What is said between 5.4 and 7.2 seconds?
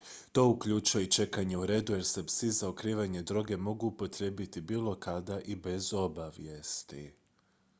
i bez obavijesti